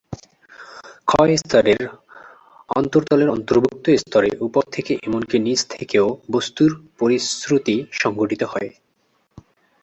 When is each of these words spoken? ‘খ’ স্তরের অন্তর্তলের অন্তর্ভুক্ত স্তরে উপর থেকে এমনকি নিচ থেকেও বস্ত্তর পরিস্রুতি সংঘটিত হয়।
‘খ’ 1.07 1.11
স্তরের 1.37 1.81
অন্তর্তলের 2.69 3.29
অন্তর্ভুক্ত 3.29 3.85
স্তরে 3.95 4.29
উপর 4.41 4.63
থেকে 4.71 4.91
এমনকি 5.03 5.37
নিচ 5.39 5.59
থেকেও 5.69 6.05
বস্ত্তর 6.31 6.69
পরিস্রুতি 6.99 7.75
সংঘটিত 7.93 8.41
হয়। 8.43 8.69